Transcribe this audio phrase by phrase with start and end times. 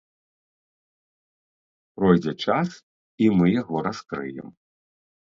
[1.99, 2.69] Пройдзе час,
[3.25, 4.47] і мы яго раскрыем.